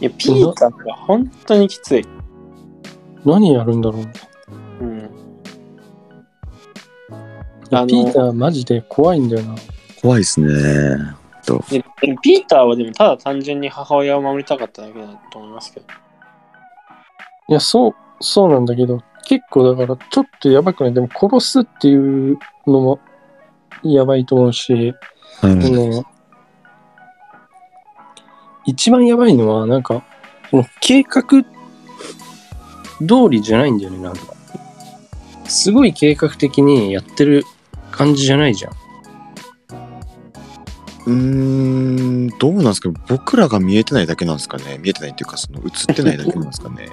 [0.00, 2.06] や、ピーターが本当にきつい。
[3.24, 4.02] 何やるんだろう
[4.84, 5.10] うん。
[7.68, 9.56] ピーターマジで怖いんだよな。
[10.00, 11.21] 怖いですね。
[11.44, 15.86] ででもピーターはでもただ単純に母親を守りたかっただけだと思いますけど。
[17.48, 20.94] いや、そう、そうなんだけど、結構だからちょっとやばくない？
[20.94, 23.00] でも殺すっていうのも
[23.82, 24.72] やばいと思うし、
[25.40, 25.62] はい。
[25.62, 26.04] その
[28.64, 30.04] 一番やばいのは、なんか、
[30.48, 31.44] その計画通
[33.28, 34.20] りじゃないんだよね、なんか。
[35.46, 37.44] すごい計画的にやってる
[37.90, 38.72] 感じじゃないじゃん。
[41.06, 46.88] うーん、どうなんですか僕らが見えてないだけなんですかね見えてないっていうか、その映ってないだけなんですかね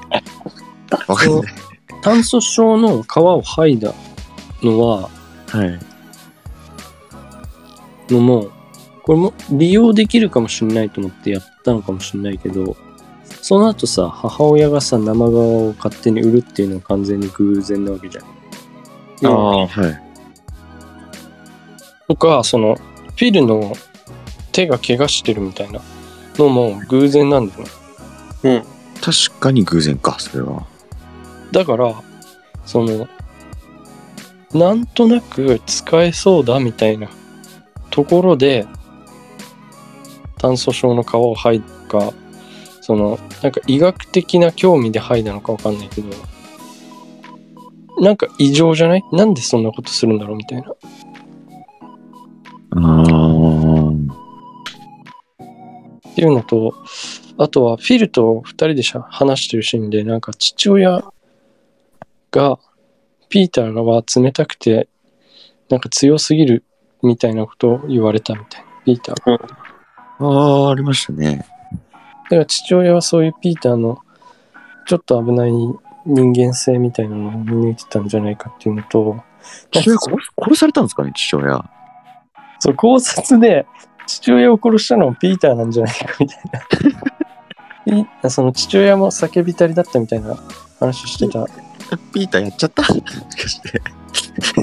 [1.08, 1.54] わかんない。
[2.02, 3.93] 炭素症の皮を剥いだ
[4.62, 5.10] のは、
[5.48, 5.80] はい。
[8.13, 8.50] のも、
[9.04, 12.78] これも利用できるかもしれないと思ってやったのかもしれないけど、
[13.41, 18.26] その後さ、母親がさ、生皮を勝手に売るっていうのは完全に偶然なわけじゃん。
[19.26, 20.02] ああ、はい。
[22.08, 23.74] とか、その、フィルの
[24.51, 25.81] 手が怪我してるみたいな
[26.38, 27.69] のも偶然なんだよね。
[28.43, 28.63] うん。
[29.01, 30.65] 確かに偶然か、それは。
[31.51, 31.95] だから、
[32.65, 33.07] その、
[34.53, 37.09] なんとなく使えそうだみたいな
[37.91, 38.65] ところで、
[40.38, 42.13] 炭素症の皮を剥いだか、
[42.81, 46.09] その、なんか医学的な興味で剥いだのかわかんないけど、
[48.01, 49.03] なんか異常じゃない？
[49.12, 50.73] なんでそんなことするんだろうみたいな。
[52.71, 53.28] あー
[56.19, 56.73] っていうのと、
[57.38, 61.01] あとはフィルと二人でしゃ話してるシーンで、なんか父親
[62.32, 62.60] が、
[63.29, 64.89] ピーターがは冷たくて、
[65.69, 66.65] なんか強すぎる
[67.01, 68.67] みたいなことを言われたみたいな。
[68.86, 69.32] ピーター。
[69.32, 69.58] だか
[70.19, 71.45] あー、ありましたね。
[72.29, 73.99] ら父親はそういうピーターの
[74.86, 79.23] ちょっと危ない人間性みたいなのを見抜いてたんじゃないかっていうのと、
[79.71, 81.63] 父親殺す殺されたんですかね、父親。
[82.60, 83.65] そう考察で
[84.10, 86.39] 父親を殺したのはピーターなんじゃないかみたい
[87.95, 88.04] な。
[88.04, 90.36] ピ その父親も叫びたりだったみたいな
[90.80, 91.45] 話してた。
[92.13, 92.82] ピーターやっちゃった？
[92.82, 93.82] もしかして。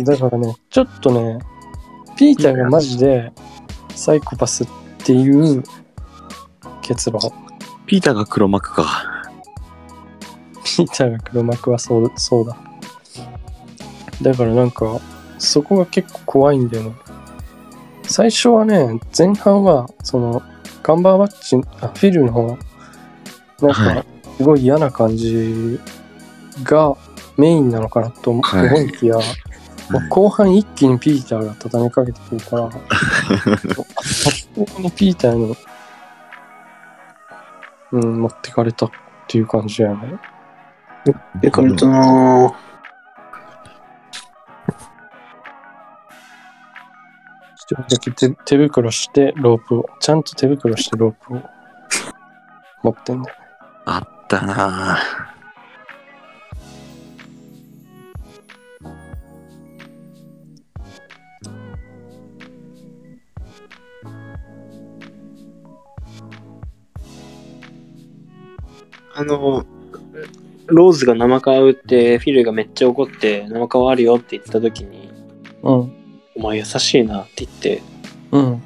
[0.02, 1.38] だからね、ちょっとね、
[2.16, 3.32] ピーターがマジで
[3.94, 4.68] サイコパスっ
[5.04, 5.62] ていう
[6.82, 7.20] 結論。
[7.86, 8.84] ピーターが黒幕か。
[10.64, 12.56] ピーターが黒幕はそうそうだ。
[14.22, 14.98] だからなんか、
[15.38, 16.92] そこが結構怖いんだよね。
[18.08, 20.42] 最初はね、前半は、その、
[20.82, 22.58] ガンバーバッチ、あ、フィルの、
[23.60, 23.96] なんはい。
[23.96, 24.04] か、
[24.36, 25.80] すごい嫌な感じ
[26.62, 26.96] が
[27.36, 28.68] メインなのかなと思はい。
[28.68, 29.16] 思いきや、
[29.90, 35.56] もう後半一気にピーターが畳みかけてくるから、 発砲にピーターの、
[37.92, 38.90] うん、持ってかれたっ
[39.26, 40.18] ていう感じだよね。
[41.42, 42.52] え、かれたな
[47.68, 51.42] 一人だけ手手袋してロープを、ちゃんと手袋してロープを
[52.84, 53.44] 持ってんだよね。
[53.86, 55.36] あったなぁ。
[69.16, 69.64] あの、
[70.66, 75.10] ローズが生皮売って、フィルがめっちゃ怒って、生皮あるよって言った時に、
[75.64, 76.05] うん。
[76.36, 77.82] お前優しいなって言って、
[78.32, 78.62] うん。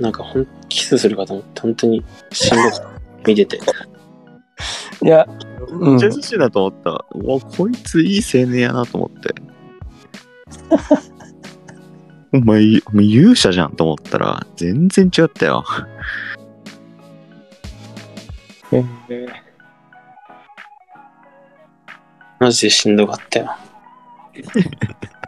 [0.00, 2.88] なんかほん、キスするかと思って、本当にしんどかった。
[3.26, 3.60] 見てて。
[5.02, 5.26] いや、
[5.68, 7.04] うんめっちゃ優しいなと思った。
[7.14, 9.34] うわ、こいついい青年やなと思って。
[12.34, 15.64] お前、お前勇者じゃんと思ったら、全然違ったよ。
[18.72, 19.42] えー
[22.42, 23.56] マジでしんどかったよ。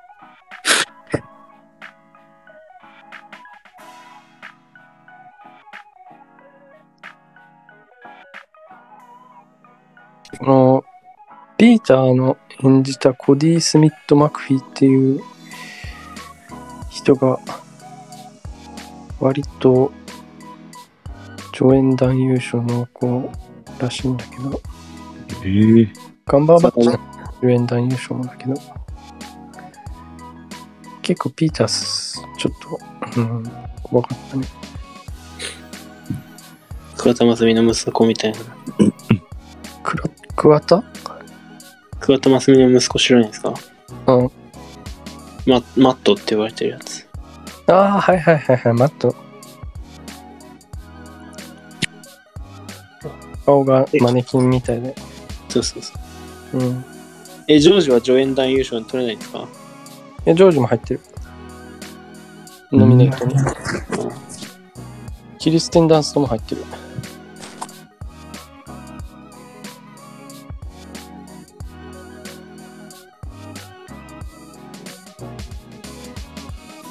[10.39, 10.85] この、
[11.57, 15.21] ピーターの演じたコディ・スミット・マクフィーっていう
[16.91, 17.39] 人が、
[19.21, 19.93] 割と
[21.55, 23.31] 助演男優賞の子
[23.79, 24.61] らしいんだけど、
[25.45, 25.93] ええ
[26.27, 26.93] ガンバーバッチの
[27.35, 28.55] 助演男優賞もだけど、
[31.03, 33.45] 結構ピータース、ちょっと、うん、
[33.83, 34.47] 怖かったね。
[36.97, 38.39] 桑田真澄の息子みたいな。
[40.45, 40.85] 桑田？
[42.01, 43.55] 桑田真澄の息子知らないですか？
[44.09, 44.31] うん。
[45.47, 47.09] ママットって言われてるやつ。
[47.67, 49.17] ああ、はいはいはいはい、マット。
[53.47, 54.95] 顔がマネキンみたいで。
[55.49, 55.95] そうそうそ
[56.53, 56.59] う。
[56.59, 56.85] うん。
[57.49, 59.49] え、ジョージは助演男優賞に取れないんですか？
[60.27, 61.01] え、ジョージも入ってる。
[62.71, 63.35] ノミネートに。
[65.39, 66.63] キリステンダンスとも入ってる。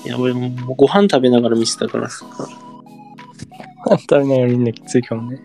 [0.06, 2.26] いや、俺もうご飯食べながら見てたからさ、
[3.99, 5.39] 食べながらみんなきついかもね。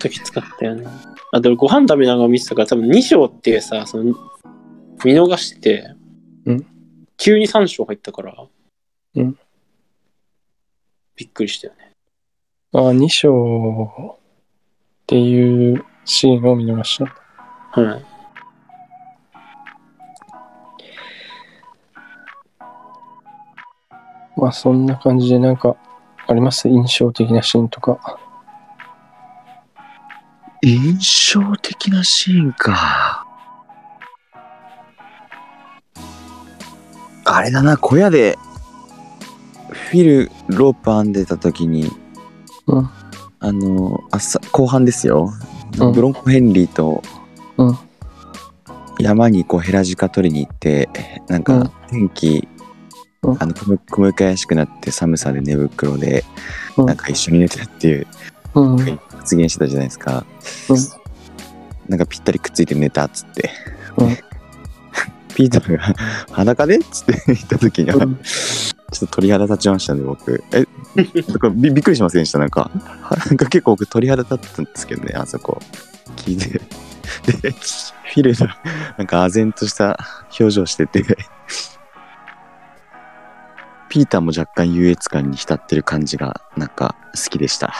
[0.00, 0.86] 時使ったよね。
[1.32, 4.14] あ、でもご飯食べながら見てたから多分2章っていうさ、その、
[5.04, 5.94] 見逃してて、
[6.46, 6.66] うん
[7.16, 8.34] 急に3章入ったから、
[9.16, 9.38] うん
[11.16, 11.92] びっくりしたよね。
[12.72, 17.04] ああ、2章っていうシーンを見逃した。
[17.78, 18.09] はい。
[24.40, 25.76] まあそんな感じでなんか
[26.26, 26.68] あります？
[26.68, 28.18] 印象的なシーンとか。
[30.62, 33.26] 印象的なシーンか。
[37.24, 38.38] あれだな、小屋で、
[39.70, 41.90] フィルロープ編んでた時に
[42.66, 42.90] うん。
[43.42, 45.32] あの朝後半ですよ、
[45.78, 47.02] うんブロンコ・ヘンリーと
[47.56, 47.78] うん。
[48.98, 50.88] 山にこうヘラジカ取りに行って
[51.28, 52.46] なんかうん天気、
[53.22, 53.36] うん。
[53.42, 56.24] あの小む小むかやしくなって寒さで寝袋で
[56.76, 56.86] うん。
[56.86, 58.06] なんか一緒に寝てたっていう
[58.54, 58.78] うん。
[59.16, 60.24] 発言してたじゃないですか、
[60.68, 60.76] うん。
[61.88, 63.50] なんかぴったりくっついて寝たっつって、
[63.96, 64.16] うん。
[65.34, 65.94] ピーターが
[66.32, 68.16] 「裸で?」っつって 言った時には、うん。
[68.16, 70.42] ちょっと鳥肌立ちましたね僕。
[70.52, 70.66] え
[70.96, 72.38] びびっくりしませんでした？
[72.40, 72.70] なんか
[73.26, 75.60] なんか結構僕鳥肌立ったんですけどねあそこ。
[76.16, 76.48] 聞いて。
[76.48, 78.56] でフィルが
[78.98, 79.98] なんか唖然とした
[80.38, 81.04] 表情してて
[83.90, 87.74] ピーターも若干優越感に浸ってる感じがなんか好きでした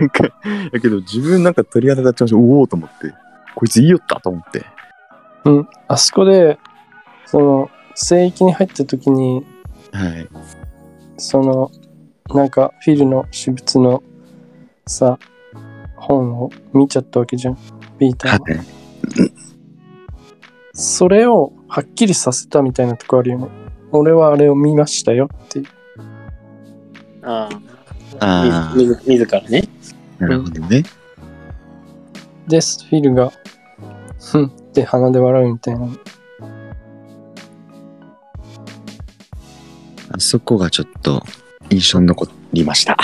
[0.00, 0.24] なんか
[0.72, 3.14] だけど自分なんか鳥肌立ちましたおおと思って
[3.54, 4.64] こいついいよったと思って
[5.46, 5.68] うん。
[5.86, 6.58] あそこで、
[7.24, 9.46] その、聖域に入った時に、
[9.92, 10.28] はい
[11.18, 11.70] その、
[12.34, 14.02] なんか、フィルの私物の
[14.86, 15.18] さ、
[15.96, 17.56] 本を見ちゃったわけじゃん。
[17.98, 18.38] ピーターは。
[18.40, 19.55] はい
[20.76, 23.48] それをはっきりさせたみたいなとこあるよね。
[23.92, 25.66] 俺はあれを見ましたよっていう。
[27.22, 27.48] あ
[28.20, 28.74] あ。
[28.76, 29.64] みず自らね。
[30.18, 30.82] なるほどね
[32.46, 33.32] で、フィルが、
[34.20, 35.88] ふんって鼻で笑うみたいな。
[40.10, 41.22] あそこがちょっと
[41.70, 42.98] 印象に残りました。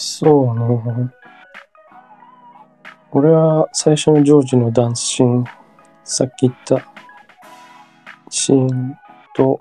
[0.00, 1.10] そうね。
[3.10, 5.44] 俺は最初のジョージのダンスシーン、
[6.04, 6.86] さっき言った
[8.30, 8.96] シーン
[9.34, 9.60] と、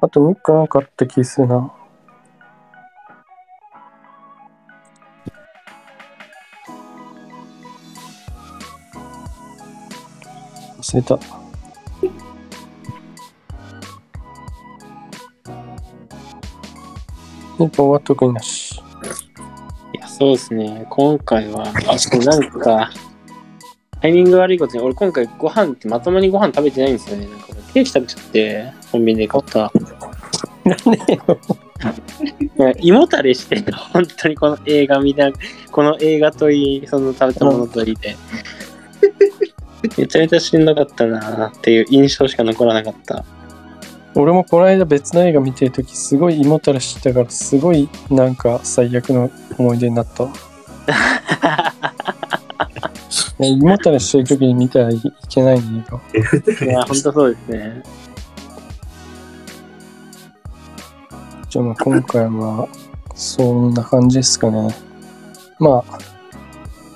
[0.00, 1.72] あともう一個なんかあった気するな。
[10.78, 11.18] 忘れた。
[17.58, 18.67] 日本は特になし。
[20.18, 20.84] そうですね。
[20.90, 22.90] 今回は、あ、そうなんか、
[24.00, 27.28] タイミング悪いことに、俺今回ご飯ってまともにご飯食べてないんですよね。
[27.28, 29.70] なんか俺ケーキ食べちゃって、コンビニで買った。
[30.64, 31.38] なんでよ。
[32.80, 35.30] 胃もたれしてんの、本当にこの映画見な、
[35.70, 38.16] この映画といい、その食べたものといいで。
[39.96, 43.24] めちゃめちゃしんどかったなっていう印象しか残らなかった。
[44.20, 50.32] 俺もこの間別の映画見てるときすごい胃もたれしてたからすごいなんか最悪の思い出になったわ。
[53.38, 56.22] ね胃もたれしてるときに見たらいいけないね映
[56.58, 56.66] 画。
[56.66, 57.84] いや、 本当そうですね。
[61.48, 62.68] じゃあまあ今回は
[63.14, 64.74] そんな感じですかね。
[65.60, 65.98] まあ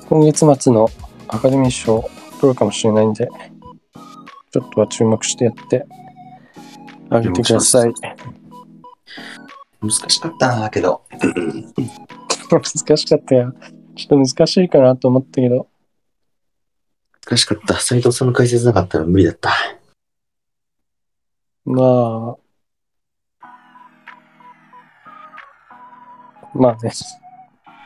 [0.08, 0.90] 今月末の
[1.28, 2.10] アカデミー賞
[2.40, 3.28] 取るかもしれないんで
[4.50, 5.86] ちょっとは注目してやって
[7.12, 7.92] あげてください。
[9.80, 11.02] 難しかったな、けど。
[12.50, 12.64] 難
[12.96, 13.52] しかったよ。
[13.96, 15.68] ちょっと難しいかなと思ったけど。
[17.26, 17.74] 難しかった。
[17.74, 19.50] 斉藤さんの解説なかったら無理だった。
[21.64, 22.42] まあ、
[26.54, 26.92] まあね。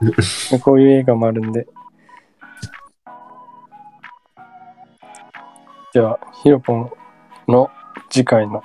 [0.63, 1.67] こういう映画もあるんで。
[5.93, 6.93] じゃあ、ヒロポン
[7.49, 7.71] の
[8.11, 8.63] 次回の、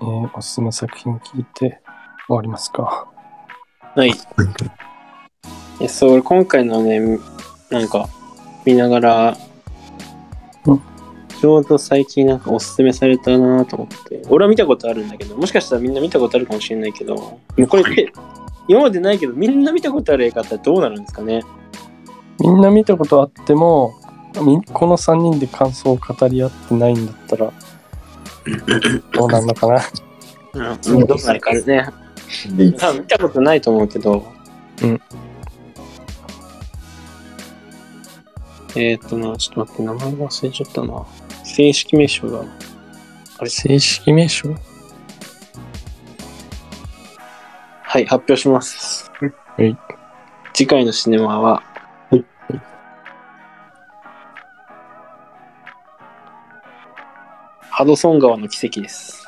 [0.00, 1.80] えーおすすめ作品聞いて
[2.26, 3.08] 終わりますか。
[3.94, 4.12] はい。
[5.80, 7.00] え、そう、俺今回のね、
[7.70, 8.08] なんか、
[8.64, 9.36] 見ながら、
[10.66, 10.82] うん。
[11.40, 18.12] ちょうど最近なんかおすすめされたなと思って、俺は見たことあるんだけど、もしかしたらみんな見たことあるかもしれないけど、もうこれって、
[18.66, 21.42] 今までないけど、みんな見たことある映画ってどうなるんですかね？
[22.40, 23.94] みんな見たことあっても、
[24.42, 27.52] みこの3人で感想を語り合ってないんだったら、
[29.12, 29.82] どうなんのかな？
[30.54, 31.88] うん、どうなるかね。
[32.78, 34.26] 多分見たことないと思うけど。
[34.82, 35.00] うん。
[38.76, 41.06] えっ、ー、とな、ちょっと待って、名前忘れちゃったな。
[41.44, 42.44] 正式名称が。
[43.38, 43.50] あれ？
[43.50, 44.54] 正式名称？
[47.82, 49.10] はい、発表します。
[49.56, 49.76] はい。
[50.52, 51.62] 次回のシネマは、
[57.78, 59.24] ハドソン川の奇跡です。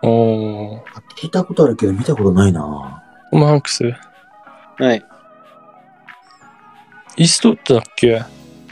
[0.00, 0.80] おー、
[1.18, 3.84] 聞いたことあるけど見たことないなトム・ハンクス。
[4.78, 5.04] はい。
[7.18, 8.16] イーストウッドだっけ？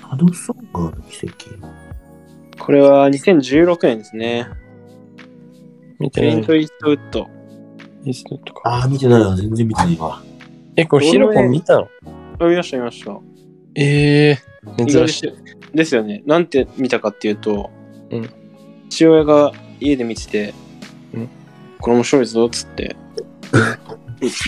[0.01, 1.35] ハドソン川の奇跡？
[2.59, 4.49] これは2016年ですね。
[5.99, 7.29] 見てないクリント・イーストウッド。
[8.05, 8.71] イーストウッドか。
[8.71, 9.37] ああ、見てないわ。
[9.37, 10.23] 全然見てないわ。
[10.77, 11.89] え、これヒロポン見たの？
[12.41, 13.13] あ見ました見ました。
[13.75, 15.77] ええー、珍しい。
[15.77, 16.23] ですよね。
[16.25, 17.71] なんて見たかっていうと、
[18.11, 18.31] うん
[18.95, 20.55] 父親が家で見てて、
[21.13, 21.29] うん
[21.81, 22.97] これ面白いぞっつって、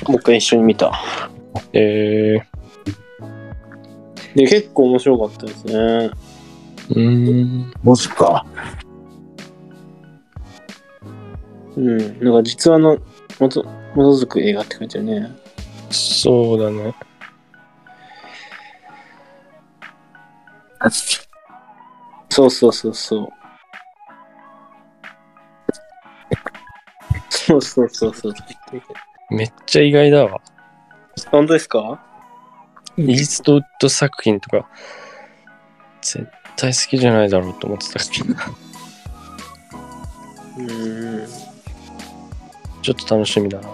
[0.09, 0.93] もう一回一緒に見た。
[1.73, 2.39] え
[4.35, 5.75] で、結構面白かったですね。
[5.75, 6.11] ー、
[6.91, 7.73] うーん。
[7.83, 8.47] マジか。
[11.77, 11.99] うん。
[12.25, 12.99] なんか実話の
[13.39, 13.67] もと基
[13.97, 15.37] づく映画って書いてあるね。
[15.91, 16.95] そうだね。
[22.31, 23.46] そうそうそうそう。
[27.47, 28.35] そうそうそうそう。
[29.31, 30.41] めっちゃ意外だわ。
[31.31, 32.03] 本当ですか？
[32.97, 34.69] イーストウッド作品とか、
[36.03, 36.27] 絶
[36.57, 38.35] 対好きじゃないだろうと思ってたけど、
[40.59, 41.27] うん。
[42.83, 43.69] ちょっと楽しみだな。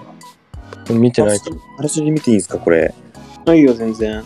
[0.90, 1.56] 見てないけど。
[1.78, 2.94] あらすじ見ていいですかこれ？
[3.46, 4.24] あいいよ、全然。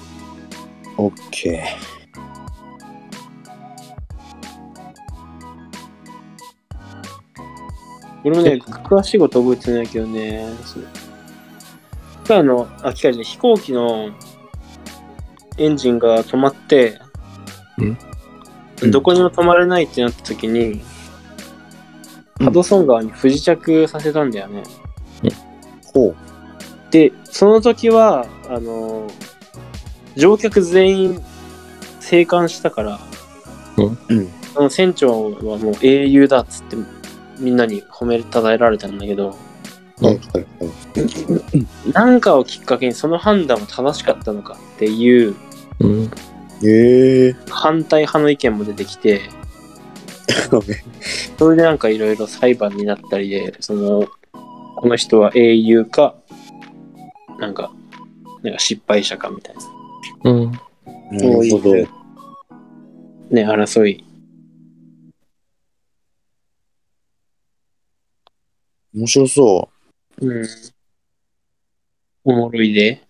[0.96, 1.62] オッケ
[8.26, 10.48] 俺もね、詳しいこと覚えてないけどね。
[10.64, 10.80] そ
[12.34, 14.10] うあの、あ、機械じゃない飛行機の
[15.58, 17.00] エンジンが止まって、
[17.78, 17.96] うん
[18.90, 20.82] どこにも止まれないってなった時に、うん
[22.38, 24.62] ハドソン川に不時着させたんだよね。
[25.22, 25.32] ー。
[25.94, 26.16] ほう。
[26.90, 29.06] で、その時は、あの、
[30.16, 31.24] 乗客全員
[32.00, 33.00] 生還したから、
[33.78, 34.28] うん。
[34.52, 36.76] その船長はもう英雄だっつって
[37.38, 39.34] みんなに褒めたたえられたんだけど、は
[40.02, 40.44] いはいは
[41.86, 41.92] い。
[41.92, 45.34] なんかをきっかけにその判断は正しかったのかっていう
[45.80, 46.10] うん。
[46.62, 47.50] ええー。
[47.50, 49.20] 反対派の意見も出てきて、
[51.38, 54.06] それでなんかいろいろ裁判になったりで、その、
[54.76, 56.14] この人は英雄か、
[57.38, 57.72] なんか、
[58.42, 59.54] なんか失敗者かみたい
[60.24, 60.30] な。
[60.30, 60.52] うん。
[61.12, 61.74] なるほど。
[61.74, 64.05] ね、争い。
[68.96, 69.68] 面白そ
[70.22, 70.46] うん。
[72.24, 73.02] おもろいで。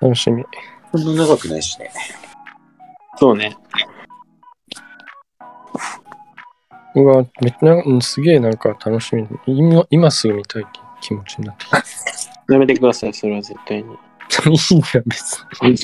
[0.00, 0.42] 楽しみ。
[0.42, 0.98] う。
[0.98, 1.88] そんな長くないしね。
[3.16, 3.56] そうね。
[6.96, 9.28] うわ、めっちゃ、うんすげえなんか楽しみ。
[9.46, 10.66] 今今すぐ見たい
[11.00, 11.84] 気持ちになってきた。
[12.52, 13.94] やめてください、それは絶対に。
[14.50, 15.78] いいじゃん、別に。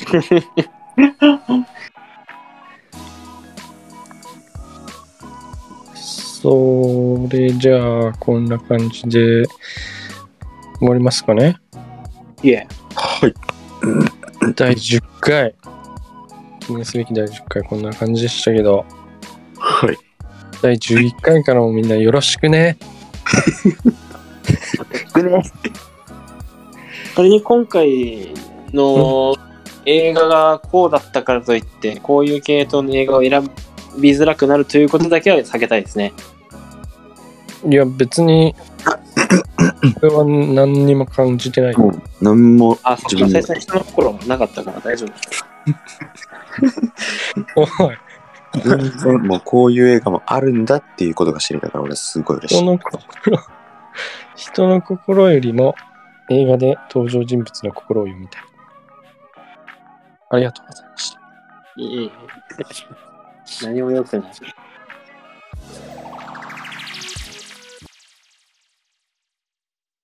[6.47, 9.45] それじゃあ、こんな感じで
[10.79, 11.57] 終わりますかね。
[12.41, 12.65] いえ。
[12.95, 13.33] はい。
[14.55, 15.53] 第10回。
[16.61, 18.85] 記念すべき第10回、こんな感じでしたけど、
[19.57, 19.97] はい。
[20.61, 22.77] 第11回からもみんなよろしくね。
[27.13, 28.33] 仮に今回
[28.71, 29.35] の
[29.85, 33.43] 映画がこうだったからといって、こういう系統の映画を選
[33.99, 36.13] びづらくなるということだけは避けたいですね。
[37.65, 38.55] いや、別に、
[39.99, 41.77] これは何にも感じてない。
[41.77, 45.13] もう、なんも、あ、そっか、自分で最初に人の心がなかったから大丈夫。
[47.55, 47.97] おい、
[48.63, 52.63] 全然、もうこういう映画もあるんだっていうことが知れたから、俺すごい嬉しい。
[52.63, 53.03] 人の心、
[54.35, 55.75] 人の心よりも
[56.29, 58.43] 映画で登場人物の心を読みたい。
[60.29, 61.19] ありがとうございました。
[61.77, 62.11] いいいい。
[63.63, 64.31] 何も良くない。